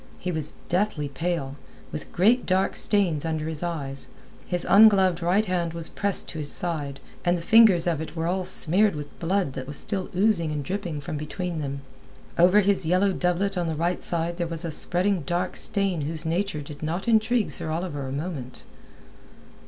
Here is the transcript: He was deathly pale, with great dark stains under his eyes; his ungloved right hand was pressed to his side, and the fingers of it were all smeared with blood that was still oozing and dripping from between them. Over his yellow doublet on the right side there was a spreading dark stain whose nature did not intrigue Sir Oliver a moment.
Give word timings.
He 0.17 0.31
was 0.31 0.53
deathly 0.67 1.07
pale, 1.07 1.57
with 1.91 2.11
great 2.11 2.47
dark 2.47 2.75
stains 2.75 3.23
under 3.23 3.47
his 3.47 3.61
eyes; 3.61 4.07
his 4.47 4.65
ungloved 4.67 5.21
right 5.21 5.45
hand 5.45 5.73
was 5.73 5.89
pressed 5.89 6.27
to 6.29 6.39
his 6.39 6.51
side, 6.51 6.99
and 7.23 7.37
the 7.37 7.41
fingers 7.43 7.85
of 7.85 8.01
it 8.01 8.15
were 8.15 8.25
all 8.25 8.43
smeared 8.43 8.95
with 8.95 9.19
blood 9.19 9.53
that 9.53 9.67
was 9.67 9.77
still 9.77 10.09
oozing 10.15 10.51
and 10.51 10.63
dripping 10.65 11.01
from 11.01 11.17
between 11.17 11.59
them. 11.59 11.81
Over 12.35 12.61
his 12.61 12.87
yellow 12.87 13.13
doublet 13.13 13.59
on 13.59 13.67
the 13.67 13.75
right 13.75 14.01
side 14.01 14.37
there 14.37 14.47
was 14.47 14.65
a 14.65 14.71
spreading 14.71 15.21
dark 15.21 15.55
stain 15.55 16.01
whose 16.01 16.25
nature 16.25 16.61
did 16.61 16.81
not 16.81 17.07
intrigue 17.07 17.51
Sir 17.51 17.69
Oliver 17.69 18.07
a 18.07 18.11
moment. 18.11 18.63